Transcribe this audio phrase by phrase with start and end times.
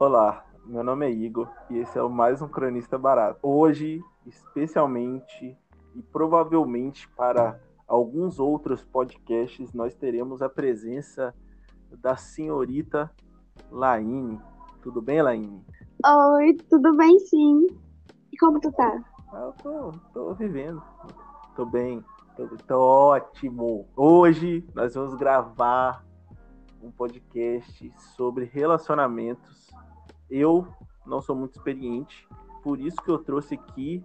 [0.00, 3.40] Olá, meu nome é Igor e esse é o mais um Cronista Barato.
[3.42, 5.58] Hoje, especialmente
[5.92, 11.34] e provavelmente para alguns outros podcasts, nós teremos a presença
[11.90, 13.10] da senhorita
[13.72, 14.40] Laine.
[14.82, 15.66] Tudo bem, Laine?
[16.06, 17.66] Oi, tudo bem sim.
[18.32, 19.02] E como tu tá?
[19.32, 20.80] Ah, eu tô, tô vivendo.
[21.56, 22.04] Tô bem.
[22.36, 23.88] Tô, tô ótimo.
[23.96, 26.06] Hoje nós vamos gravar
[26.80, 29.67] um podcast sobre relacionamentos.
[30.30, 30.66] Eu
[31.06, 32.28] não sou muito experiente,
[32.62, 34.02] por isso que eu trouxe aqui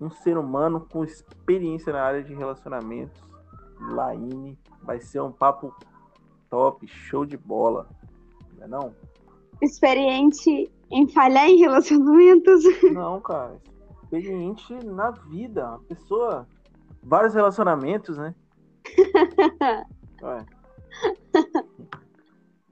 [0.00, 3.20] um ser humano com experiência na área de relacionamentos.
[3.78, 5.74] Laine, vai ser um papo
[6.48, 7.88] top, show de bola.
[8.56, 8.94] Não é não?
[9.62, 12.64] Experiente em falhar em relacionamentos?
[12.92, 13.60] Não, cara.
[14.02, 15.68] Experiente na vida.
[15.68, 16.48] Uma pessoa.
[17.02, 18.34] Vários relacionamentos, né?
[20.22, 20.46] Ué.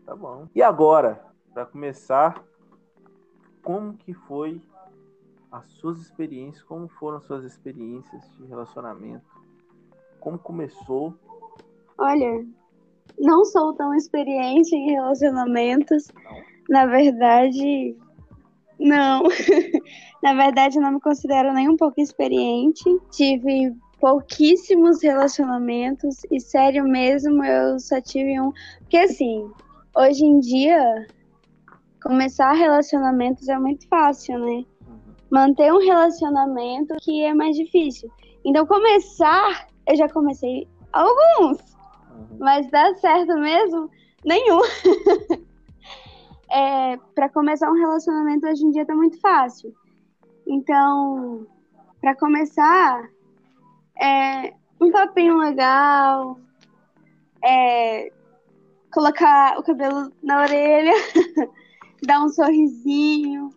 [0.05, 0.49] Tá bom.
[0.55, 2.43] E agora, para começar,
[3.69, 4.63] como que foi
[5.53, 9.27] as suas experiências, como foram as suas experiências de relacionamento?
[10.21, 11.13] Como começou?
[11.99, 12.47] Olha,
[13.19, 16.11] não sou tão experiente em relacionamentos.
[16.67, 17.95] Na verdade,
[18.81, 19.25] não.
[20.25, 22.85] Na verdade, não me considero nem um pouco experiente.
[23.11, 28.51] Tive pouquíssimos relacionamentos e sério mesmo, eu só tive um.
[28.79, 29.47] Porque assim,
[29.95, 31.07] hoje em dia,
[32.03, 34.65] começar relacionamentos é muito fácil, né?
[35.31, 38.11] Manter um relacionamento que é mais difícil.
[38.45, 41.59] Então, começar, eu já comecei alguns,
[42.39, 43.91] mas dá certo mesmo?
[44.25, 44.61] Nenhum.
[46.51, 49.75] é, para começar um relacionamento hoje em dia tá muito fácil.
[50.47, 51.47] Então,
[52.01, 53.09] para começar,
[54.01, 56.39] é um papinho legal,
[57.45, 58.11] é,
[58.93, 60.93] colocar o cabelo na orelha,
[62.03, 63.51] dar um sorrisinho.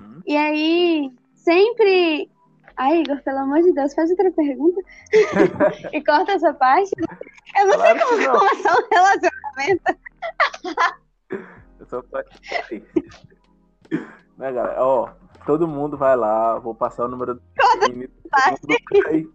[0.00, 0.22] Uhum.
[0.26, 2.30] E aí, sempre.
[2.76, 4.80] Ai, Igor, pelo amor de Deus, faz outra pergunta.
[5.92, 6.90] e corta essa parte.
[7.56, 8.38] Eu não Claro sei como não.
[8.38, 9.98] começar um relacionamento.
[11.78, 12.84] Eu aqui.
[14.38, 14.82] né, galera?
[14.82, 15.10] Ó,
[15.44, 17.42] todo mundo vai lá, vou passar o número do
[19.04, 19.28] vai ir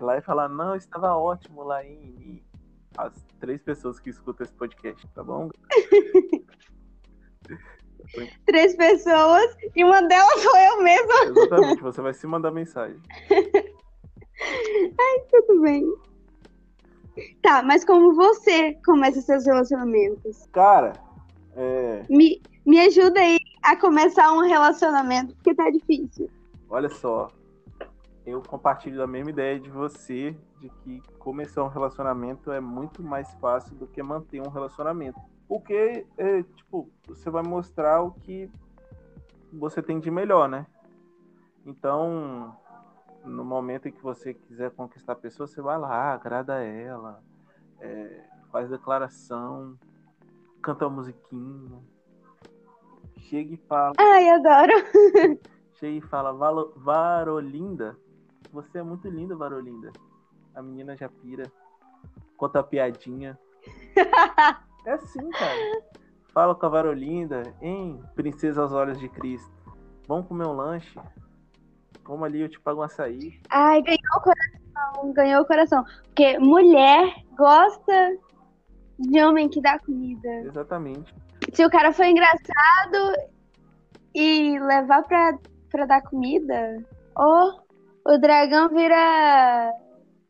[0.00, 2.44] lá e falar, não, estava ótimo, Laine.
[2.96, 5.48] As três pessoas que escutam esse podcast, tá bom?
[8.46, 11.24] Três pessoas e uma delas sou eu mesma.
[11.26, 12.98] Exatamente, você vai se mandar mensagem.
[15.30, 15.86] Tudo bem.
[17.42, 20.46] Tá, mas como você começa seus relacionamentos?
[20.52, 20.94] Cara,
[21.54, 26.28] é, Me, me ajuda aí a começar um relacionamento, porque tá difícil.
[26.70, 27.30] olha só,
[28.26, 33.32] eu compartilho da mesma ideia de você, de que começar um relacionamento é muito mais
[33.34, 35.18] fácil do que manter um relacionamento.
[35.48, 38.48] Porque, é, tipo, você vai mostrar o que
[39.52, 40.66] você tem de melhor, né?
[41.66, 42.56] Então,
[43.24, 47.20] no momento em que você quiser conquistar a pessoa, você vai lá, agrada ela,
[47.80, 49.76] é, faz declaração,
[50.62, 51.80] canta uma musiquinha,
[53.16, 54.72] chega e fala, Ai, adoro.
[55.74, 57.96] chega e fala, "Valo- Varolinda,
[58.52, 59.92] você é muito linda, Varolinda.
[60.54, 61.50] A menina já pira,
[62.36, 63.38] conta a piadinha.
[64.84, 65.82] É assim, cara.
[66.32, 69.52] Fala com a Varolinda, hein, princesa aos olhos de Cristo.
[70.08, 70.98] Vamos comer um lanche?
[72.04, 73.40] Vamos ali, eu te pago um açaí.
[73.48, 75.84] Ai, ganhou o coração, ganhou o coração.
[76.06, 78.18] Porque mulher gosta
[78.98, 80.28] de homem que dá comida.
[80.44, 81.14] Exatamente.
[81.52, 83.14] Se o cara for engraçado
[84.14, 85.38] e levar pra,
[85.70, 86.84] pra dar comida,
[87.16, 87.60] ó,
[88.06, 89.72] o dragão vira,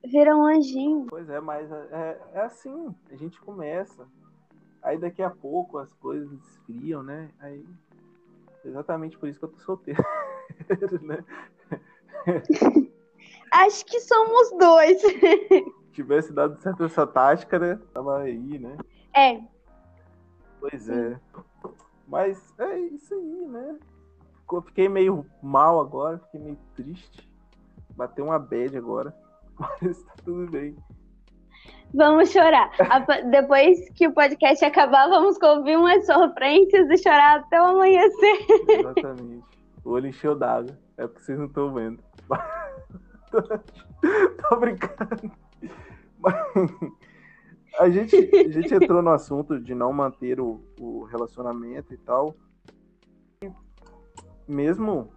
[0.05, 1.07] vira um anjinho.
[1.09, 4.07] Pois é, mas é, é assim, a gente começa.
[4.83, 7.31] Aí daqui a pouco as coisas esfriam, né?
[7.41, 7.65] Aí.
[8.65, 10.03] Exatamente por isso que eu tô solteiro.
[11.03, 11.25] né?
[13.51, 15.03] Acho que somos dois.
[15.93, 17.79] Tivesse dado certo essa tática, né?
[17.93, 18.77] Tava aí, né?
[19.15, 19.43] É,
[20.63, 21.21] Pois é.
[22.07, 23.79] Mas é isso aí, né?
[24.67, 27.29] Fiquei meio mal agora, fiquei meio triste.
[27.97, 29.13] Bateu uma bad agora.
[29.59, 30.77] Mas tá tudo bem.
[31.95, 32.71] vamos chorar.
[33.31, 38.47] Depois que o podcast acabar, vamos ouvir umas sofrências e chorar até o amanhecer.
[38.69, 39.45] Exatamente.
[39.85, 40.77] O olho encheu d'água.
[40.97, 42.03] É porque vocês não estão vendo.
[44.49, 45.33] Tô brincando.
[46.19, 46.35] Mas
[47.79, 52.35] a gente, a gente entrou no assunto de não manter o, o relacionamento e tal.
[54.47, 55.13] Mesmo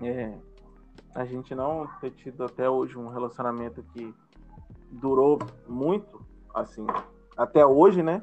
[0.00, 0.32] é,
[1.14, 4.14] a gente não ter tido até hoje um relacionamento que
[4.90, 5.38] durou
[5.68, 6.20] muito,
[6.54, 6.86] assim,
[7.36, 8.22] até hoje, né?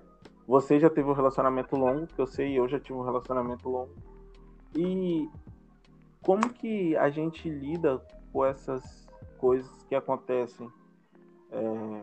[0.49, 3.93] você já teve um relacionamento longo, que eu sei, eu já tive um relacionamento longo.
[4.75, 5.29] E
[6.23, 8.03] como que a gente lida
[8.33, 9.07] com essas
[9.37, 10.67] coisas que acontecem?
[11.51, 12.01] É,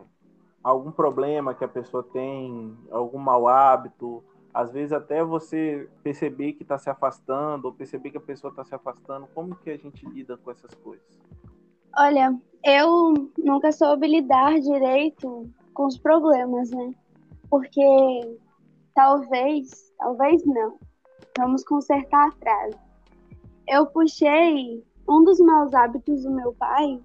[0.63, 4.23] algum problema que a pessoa tem, algum mau hábito,
[4.57, 8.65] às vezes até você perceber que está se afastando, ou perceber que a pessoa está
[8.65, 11.07] se afastando, como que a gente lida com essas coisas?
[11.99, 16.95] Olha, eu nunca soube lidar direito com os problemas, né?
[17.51, 18.39] Porque
[18.95, 20.79] talvez, talvez não.
[21.37, 22.79] Vamos consertar a frase.
[23.69, 26.99] Eu puxei um dos maus hábitos do meu pai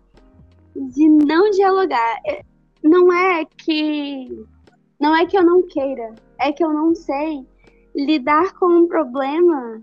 [0.73, 2.21] de não dialogar.
[2.25, 2.45] É,
[2.81, 4.47] não é que
[5.01, 7.43] não é que eu não queira, é que eu não sei
[7.95, 9.81] lidar com um problema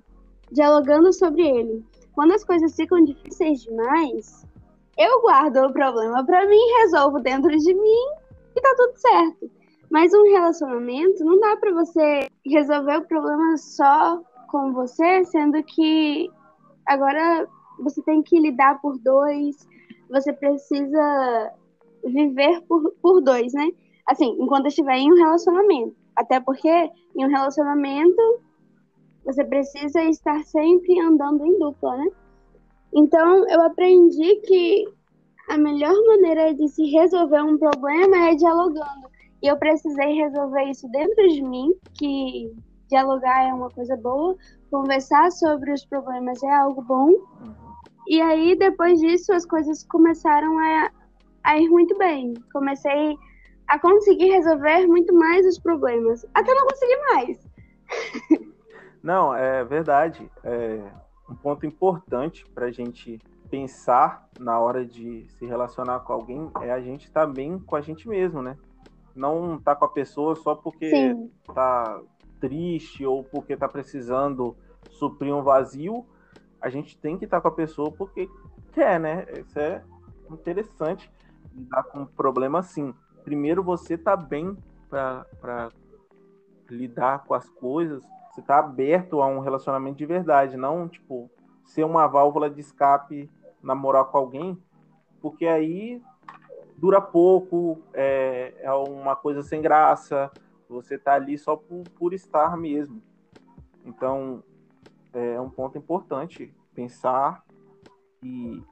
[0.52, 1.84] dialogando sobre ele.
[2.12, 4.46] Quando as coisas ficam difíceis demais,
[4.96, 8.06] eu guardo o problema para mim, resolvo dentro de mim
[8.56, 9.50] e tá tudo certo.
[9.90, 16.30] Mas um relacionamento não dá para você resolver o problema só com você, sendo que
[16.86, 17.48] agora
[17.80, 19.66] você tem que lidar por dois,
[20.08, 21.52] você precisa
[22.04, 23.68] viver por, por dois, né?
[24.08, 25.94] Assim, enquanto estiver em um relacionamento.
[26.16, 28.40] Até porque em um relacionamento
[29.24, 32.10] você precisa estar sempre andando em dupla, né?
[32.94, 34.84] Então, eu aprendi que
[35.50, 39.08] a melhor maneira de se resolver um problema é dialogando.
[39.42, 42.50] E eu precisei resolver isso dentro de mim, que
[42.88, 44.34] dialogar é uma coisa boa,
[44.70, 47.12] conversar sobre os problemas é algo bom.
[48.08, 50.90] E aí, depois disso, as coisas começaram a,
[51.44, 52.34] a ir muito bem.
[52.52, 53.16] Comecei
[53.68, 56.24] a conseguir resolver muito mais os problemas.
[56.34, 57.48] Até não consegui mais.
[59.00, 60.28] Não, é verdade.
[60.42, 60.82] É
[61.30, 66.70] um ponto importante para a gente pensar na hora de se relacionar com alguém é
[66.70, 68.56] a gente estar tá bem com a gente mesmo, né?
[69.14, 71.30] Não tá com a pessoa só porque Sim.
[71.54, 72.00] tá
[72.40, 74.56] triste ou porque tá precisando
[74.90, 76.06] suprir um vazio.
[76.60, 78.28] A gente tem que estar tá com a pessoa porque
[78.72, 79.26] quer, né?
[79.38, 79.82] Isso é
[80.30, 81.10] interessante
[81.54, 82.94] lidar com um problema assim.
[83.28, 84.56] Primeiro você tá bem
[84.88, 85.68] para
[86.66, 91.30] lidar com as coisas, você tá aberto a um relacionamento de verdade, não tipo
[91.62, 93.30] ser uma válvula de escape
[93.62, 94.58] namorar com alguém,
[95.20, 96.00] porque aí
[96.78, 100.32] dura pouco, é, é uma coisa sem graça,
[100.66, 103.02] você tá ali só por, por estar mesmo.
[103.84, 104.42] Então,
[105.12, 107.44] é um ponto importante pensar
[108.22, 108.62] e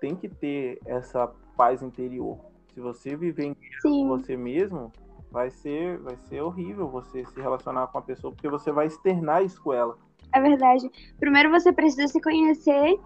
[0.00, 2.51] tem que ter essa paz interior.
[2.72, 4.90] Se você viver em com você mesmo,
[5.30, 9.44] vai ser, vai ser horrível você se relacionar com a pessoa, porque você vai externar
[9.44, 9.96] isso com ela.
[10.34, 10.90] É verdade.
[11.18, 12.98] Primeiro você precisa se conhecer,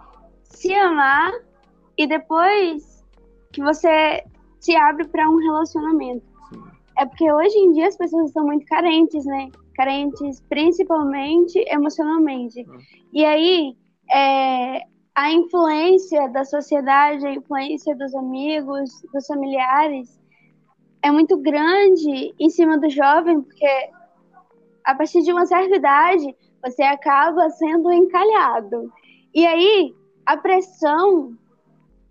[0.42, 1.32] se amar
[1.98, 3.04] e depois
[3.52, 4.24] que você
[4.60, 6.24] se abre para um relacionamento.
[6.48, 6.62] Sim.
[6.98, 9.48] É porque hoje em dia as pessoas estão muito carentes, né?
[9.74, 12.64] Carentes principalmente emocionalmente.
[12.68, 12.78] Hum.
[13.12, 13.76] E aí,
[14.12, 14.82] é,
[15.16, 20.20] a influência da sociedade, a influência dos amigos, dos familiares,
[21.02, 23.90] é muito grande em cima do jovem, porque
[24.84, 28.92] a partir de uma certa idade você acaba sendo encalhado.
[29.34, 29.94] E aí,
[30.26, 31.34] a pressão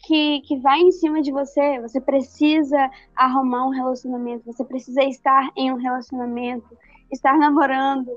[0.06, 1.80] que, que vai em cima de você.
[1.82, 6.78] Você precisa arrumar um relacionamento, você precisa estar em um relacionamento,
[7.12, 8.12] estar namorando.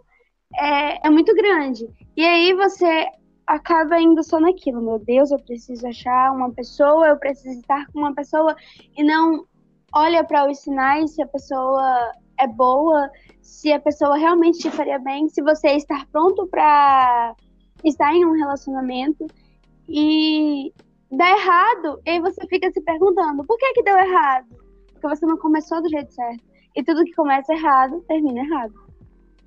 [0.54, 1.88] É, é muito grande.
[2.16, 3.08] E aí você
[3.48, 4.82] acaba indo só naquilo.
[4.82, 8.54] Meu Deus, eu preciso achar uma pessoa, eu preciso estar com uma pessoa
[8.96, 9.46] e não
[9.92, 14.98] olha para os sinais se a pessoa é boa, se a pessoa realmente te faria
[14.98, 17.34] bem, se você estar pronto para
[17.82, 19.26] estar em um relacionamento.
[19.88, 20.70] E
[21.10, 24.46] dá errado, e aí você fica se perguntando, por que que deu errado?
[24.92, 26.44] Porque você não começou do jeito certo.
[26.76, 28.74] E tudo que começa errado, termina errado.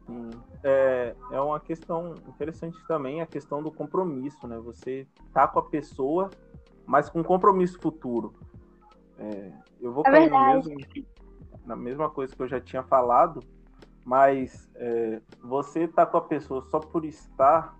[0.09, 0.31] Hum,
[0.63, 4.57] é, é uma questão interessante também, a questão do compromisso, né?
[4.59, 6.29] Você tá com a pessoa,
[6.85, 8.33] mas com compromisso futuro.
[9.17, 10.75] É, eu vou é cair mesmo,
[11.65, 13.39] na mesma coisa que eu já tinha falado,
[14.05, 17.75] mas é, você tá com a pessoa só por estar,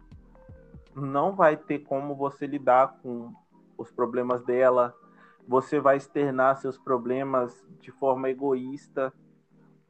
[0.96, 3.34] não vai ter como você lidar com
[3.78, 4.96] os problemas dela,
[5.48, 9.14] você vai externar seus problemas de forma egoísta,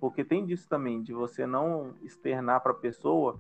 [0.02, 3.40] porque tem disso também, de você não externar para a pessoa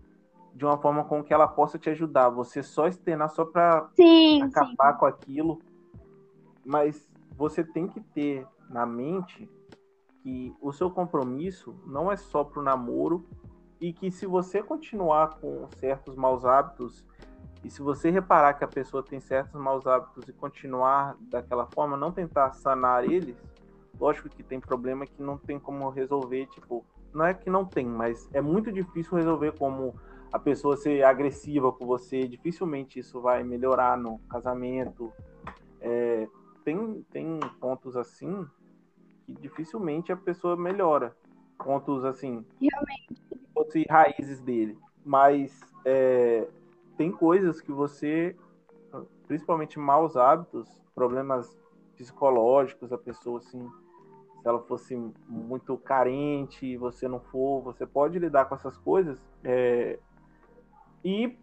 [0.53, 3.89] de uma forma com que ela possa te ajudar, você só externar só para
[4.43, 4.99] acabar sim.
[4.99, 5.59] com aquilo,
[6.63, 9.49] mas você tem que ter na mente
[10.21, 13.25] que o seu compromisso não é só para o namoro
[13.79, 17.03] e que se você continuar com certos maus hábitos
[17.63, 21.97] e se você reparar que a pessoa tem certos maus hábitos e continuar daquela forma,
[21.97, 23.35] não tentar sanar eles,
[24.01, 27.85] lógico que tem problema que não tem como resolver, tipo, não é que não tem,
[27.85, 29.93] mas é muito difícil resolver como
[30.33, 32.27] a pessoa ser agressiva com você.
[32.27, 35.13] Dificilmente isso vai melhorar no casamento.
[35.79, 36.27] É,
[36.63, 38.47] tem, tem pontos assim
[39.25, 41.15] que dificilmente a pessoa melhora.
[41.63, 42.43] Pontos assim.
[42.59, 43.21] Realmente.
[43.53, 44.77] Pontos raízes dele.
[45.05, 46.47] Mas é,
[46.97, 48.35] tem coisas que você,
[49.27, 51.55] principalmente maus hábitos, problemas
[51.95, 53.69] psicológicos, a pessoa assim,
[54.41, 54.95] se ela fosse
[55.27, 59.99] muito carente e você não for, você pode lidar com essas coisas é,
[61.05, 61.37] e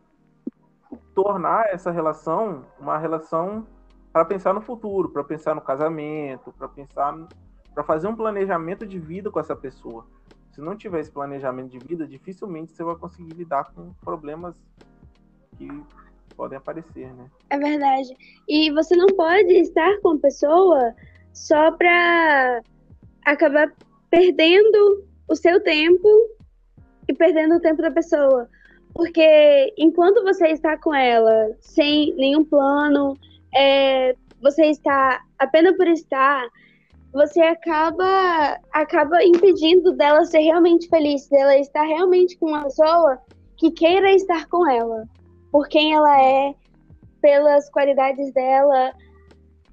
[1.14, 3.66] tornar essa relação uma relação
[4.12, 7.14] para pensar no futuro, para pensar no casamento, para pensar
[7.72, 10.04] para fazer um planejamento de vida com essa pessoa.
[10.50, 14.56] Se não tiver esse planejamento de vida, dificilmente você vai conseguir lidar com problemas
[15.56, 15.68] que
[16.34, 17.30] podem aparecer, né?
[17.50, 18.16] É verdade.
[18.48, 20.92] E você não pode estar com a pessoa
[21.32, 22.60] só para
[23.32, 23.72] acabar
[24.10, 26.08] perdendo o seu tempo
[27.08, 28.48] e perdendo o tempo da pessoa.
[28.94, 33.16] Porque enquanto você está com ela sem nenhum plano,
[33.54, 36.48] é, você está apenas por estar,
[37.12, 43.18] você acaba acaba impedindo dela ser realmente feliz, dela estar realmente com uma pessoa
[43.56, 45.04] que queira estar com ela,
[45.50, 46.54] por quem ela é,
[47.20, 48.92] pelas qualidades dela,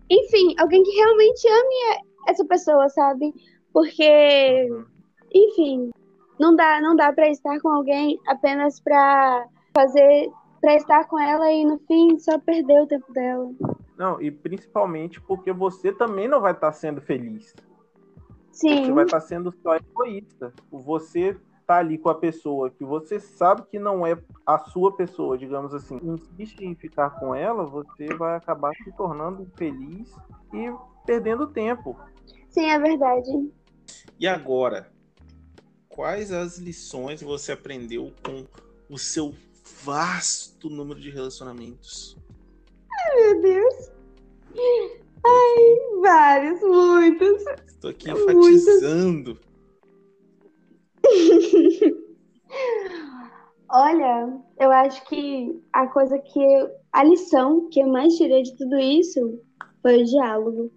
[0.09, 3.33] enfim, alguém que realmente ame essa pessoa, sabe?
[3.73, 4.69] Porque,
[5.33, 5.89] enfim,
[6.39, 10.29] não dá, não dá para estar com alguém apenas para fazer,
[10.61, 13.51] para estar com ela e no fim só perder o tempo dela.
[13.97, 17.53] Não, e principalmente porque você também não vai estar sendo feliz.
[18.51, 18.85] Sim.
[18.85, 20.53] Você vai estar sendo só egoísta.
[20.71, 25.37] Você tá ali com a pessoa que você sabe que não é a sua pessoa,
[25.37, 30.15] digamos assim, insiste em ficar com ela, você vai acabar se tornando feliz
[30.53, 30.71] e
[31.05, 31.97] perdendo tempo.
[32.55, 33.51] Sim, é verdade.
[34.17, 34.89] E agora,
[35.89, 38.45] quais as lições você aprendeu com
[38.89, 39.35] o seu
[39.83, 42.17] vasto número de relacionamentos?
[42.93, 43.91] Ai, meu Deus.
[45.25, 47.43] Ai, vários, muitos.
[47.67, 49.37] Estou aqui enfatizando.
[53.69, 58.55] Olha, eu acho que a coisa que eu, a lição que eu mais tirei de
[58.55, 59.41] tudo isso
[59.81, 60.71] foi o diálogo.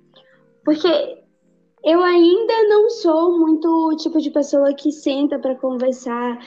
[0.64, 1.23] Porque
[1.88, 6.38] eu ainda não sou muito o tipo de pessoa que senta para conversar,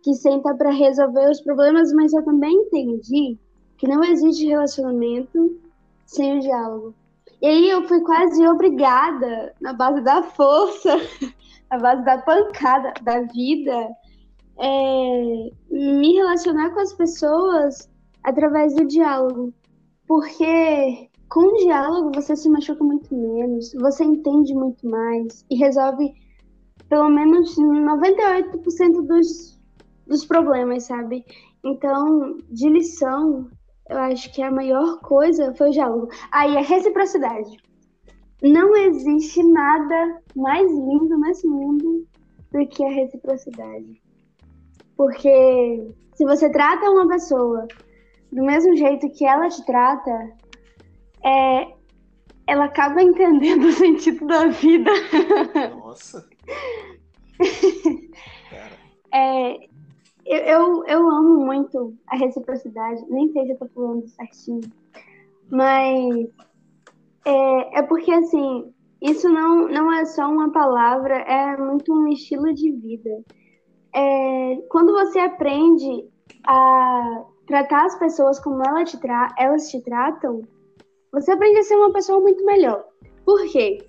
[0.00, 3.36] que senta para resolver os problemas, mas eu também entendi
[3.76, 5.58] que não existe relacionamento
[6.04, 6.94] sem o diálogo.
[7.42, 10.96] E aí eu fui quase obrigada, na base da força,
[11.68, 13.88] na base da pancada da vida,
[14.56, 17.90] é, me relacionar com as pessoas
[18.22, 19.52] através do diálogo.
[20.06, 26.14] Porque com o diálogo você se machuca muito menos, você entende muito mais e resolve
[26.88, 29.60] pelo menos 98% dos,
[30.06, 31.24] dos problemas, sabe?
[31.64, 33.48] Então, de lição,
[33.88, 36.08] eu acho que a maior coisa foi o diálogo.
[36.30, 37.56] Aí, ah, a reciprocidade.
[38.42, 42.06] Não existe nada mais lindo nesse mundo
[42.52, 44.00] do que a reciprocidade.
[44.96, 47.66] Porque se você trata uma pessoa
[48.30, 50.32] do mesmo jeito que ela te trata,
[51.26, 51.74] é,
[52.46, 54.90] ela acaba entendendo o sentido da vida.
[55.74, 56.28] Nossa!
[59.12, 59.56] é,
[60.24, 64.60] eu, eu, eu, amo muito a reciprocidade, nem sei se eu tô falando certinho,
[65.50, 66.28] mas
[67.24, 72.54] é, é porque assim, isso não, não é só uma palavra, é muito um estilo
[72.54, 73.24] de vida.
[73.94, 76.08] É, quando você aprende
[76.46, 80.42] a tratar as pessoas como ela te tra elas te tratam,
[81.16, 82.84] você aprende a ser uma pessoa muito melhor.
[83.24, 83.88] Por quê?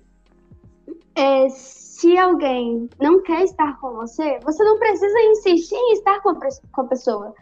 [1.14, 6.30] É, se alguém não quer estar com você, você não precisa insistir em estar com
[6.30, 6.38] a,
[6.72, 7.34] com a pessoa.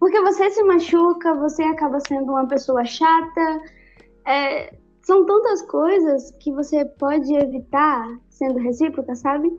[0.00, 3.60] Porque você se machuca, você acaba sendo uma pessoa chata.
[4.26, 9.54] É, são tantas coisas que você pode evitar sendo recíproca, sabe?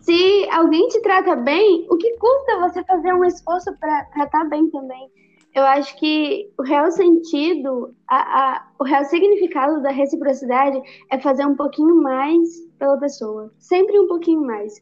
[0.00, 4.68] Se alguém te trata bem, o que custa você fazer um esforço para tratar bem
[4.68, 5.08] também?
[5.54, 10.80] Eu acho que o real sentido, a, a, o real significado da reciprocidade
[11.10, 13.52] é fazer um pouquinho mais pela pessoa.
[13.58, 14.80] Sempre um pouquinho mais.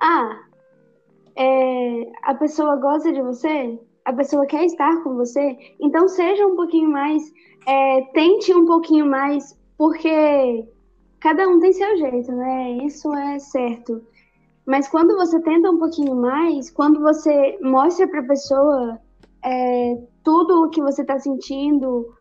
[0.00, 0.40] Ah,
[1.36, 3.78] é, a pessoa gosta de você?
[4.06, 5.56] A pessoa quer estar com você?
[5.80, 7.22] Então seja um pouquinho mais,
[7.66, 10.66] é, tente um pouquinho mais, porque
[11.20, 12.78] cada um tem seu jeito, né?
[12.84, 14.02] Isso é certo.
[14.64, 19.00] Mas quando você tenta um pouquinho mais, quando você mostra para a pessoa
[19.46, 22.12] é, tudo o que você está sentindo,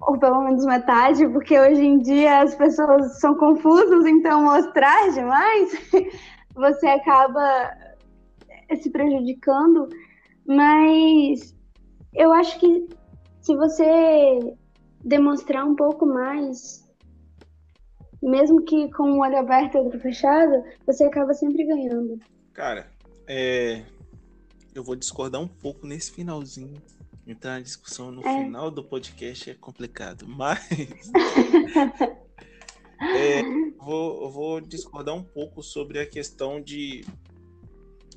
[0.00, 5.70] ou pelo menos metade, porque hoje em dia as pessoas são confusas, então mostrar demais.
[6.56, 7.70] você acaba
[8.80, 9.88] se prejudicando,
[10.46, 11.54] mas
[12.14, 12.88] eu acho que
[13.42, 14.56] se você
[15.04, 16.82] demonstrar um pouco mais,
[18.22, 22.18] mesmo que com um olho aberto e outro fechado, você acaba sempre ganhando.
[22.54, 22.86] Cara,
[23.28, 23.82] é...
[24.74, 26.82] eu vou discordar um pouco nesse finalzinho.
[27.26, 28.44] Entrar na discussão no é.
[28.44, 30.60] final do podcast é complicado, mas
[33.00, 33.42] é,
[33.78, 37.04] vou, vou discordar um pouco sobre a questão de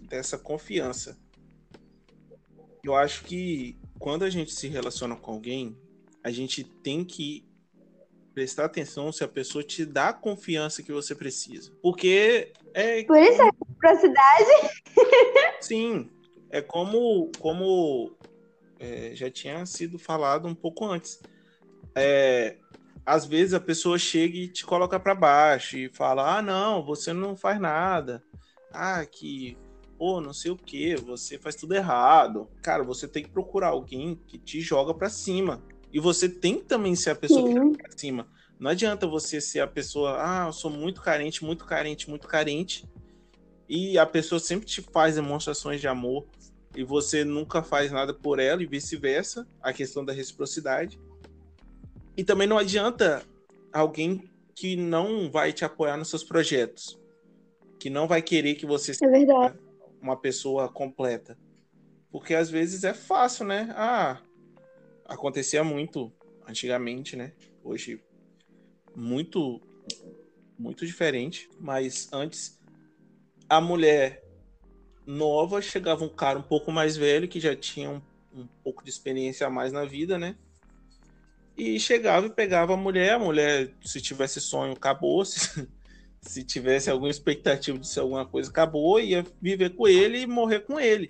[0.02, 1.18] dessa confiança.
[2.84, 5.78] Eu acho que quando a gente se relaciona com alguém,
[6.24, 7.46] a gente tem que
[8.34, 11.72] prestar atenção se a pessoa te dá a confiança que você precisa.
[11.82, 13.04] Porque é.
[13.04, 14.50] Por isso é reciprocidade.
[15.62, 16.10] Sim.
[16.50, 18.16] É como, como
[18.80, 21.20] é, já tinha sido falado um pouco antes.
[21.96, 22.58] É,
[23.06, 27.14] às vezes a pessoa chega e te coloca para baixo e fala: ah, não, você
[27.14, 28.24] não faz nada.
[28.72, 29.58] Ah, que
[29.98, 32.48] pô, não sei o que, você faz tudo errado.
[32.62, 35.64] Cara, você tem que procurar alguém que te joga para cima.
[35.92, 37.48] E você tem que também ser a pessoa Sim.
[37.48, 38.28] que joga pra cima.
[38.60, 42.88] Não adianta você ser a pessoa, ah, eu sou muito carente, muito carente, muito carente.
[43.68, 46.26] E a pessoa sempre te faz demonstrações de amor
[46.76, 49.48] e você nunca faz nada por ela e vice-versa.
[49.62, 51.00] A questão da reciprocidade.
[52.16, 53.24] E também não adianta
[53.72, 54.24] alguém
[54.56, 57.00] que não vai te apoiar nos seus projetos,
[57.80, 59.68] que não vai querer que você é verdade
[60.02, 61.38] uma pessoa completa.
[62.12, 63.74] Porque às vezes é fácil, né?
[63.76, 64.22] Ah,
[65.06, 66.12] acontecia muito
[66.48, 67.34] antigamente, né?
[67.64, 68.02] Hoje
[68.96, 69.62] muito
[70.58, 72.57] muito diferente, mas antes
[73.50, 74.24] a mulher
[75.06, 78.02] nova chegava um cara um pouco mais velho que já tinha um,
[78.34, 80.36] um pouco de experiência a mais na vida, né?
[81.58, 85.24] E chegava e pegava a mulher, a mulher, se tivesse sonho, acabou.
[85.26, 85.68] Se,
[86.20, 90.62] se tivesse alguma expectativa de ser alguma coisa, acabou, ia viver com ele e morrer
[90.62, 91.08] com ele.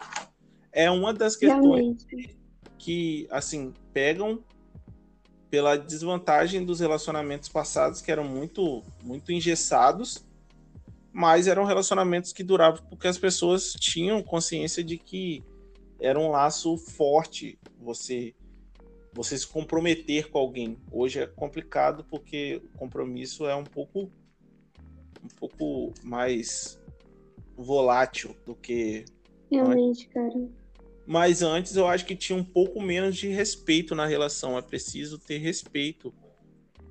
[0.71, 2.37] É uma das questões Realmente.
[2.77, 4.43] que, assim, pegam
[5.49, 10.26] pela desvantagem dos relacionamentos passados, que eram muito, muito engessados,
[11.17, 15.43] mas eram relacionamentos que duravam porque as pessoas tinham consciência de que
[15.99, 18.35] era um laço forte você
[19.13, 20.77] você se comprometer com alguém.
[20.91, 24.11] Hoje é complicado porque o compromisso é um pouco
[25.23, 26.79] um pouco mais
[27.55, 29.03] volátil do que.
[29.51, 30.47] Realmente, cara.
[31.03, 34.55] Mas antes eu acho que tinha um pouco menos de respeito na relação.
[34.55, 36.13] É preciso ter respeito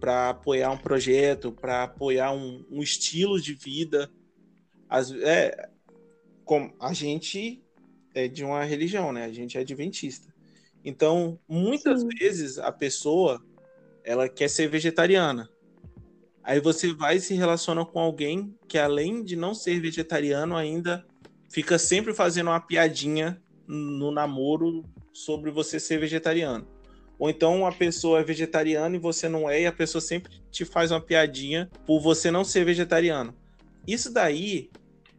[0.00, 4.10] para apoiar um projeto, para apoiar um, um, estilo de vida.
[4.88, 5.68] As, é,
[6.44, 7.62] com, a gente
[8.14, 9.24] é de uma religião, né?
[9.24, 10.32] A gente é adventista.
[10.84, 12.08] Então, muitas Sim.
[12.08, 13.44] vezes a pessoa
[14.04, 15.50] ela quer ser vegetariana.
[16.42, 21.04] Aí você vai e se relaciona com alguém que, além de não ser vegetariano, ainda
[21.50, 26.66] fica sempre fazendo uma piadinha no namoro sobre você ser vegetariano.
[27.18, 30.64] Ou então a pessoa é vegetariana e você não é, e a pessoa sempre te
[30.64, 33.34] faz uma piadinha por você não ser vegetariano.
[33.86, 34.70] Isso daí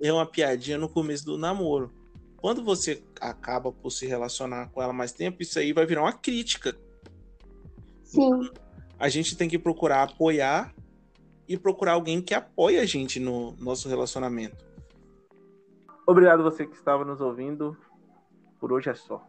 [0.01, 1.91] é uma piadinha no começo do namoro.
[2.35, 6.13] Quando você acaba por se relacionar com ela mais tempo, isso aí vai virar uma
[6.13, 6.77] crítica.
[8.03, 8.49] Sim.
[8.99, 10.73] A gente tem que procurar apoiar
[11.47, 14.65] e procurar alguém que apoie a gente no nosso relacionamento.
[16.05, 17.77] Obrigado você que estava nos ouvindo.
[18.59, 19.25] Por hoje é só.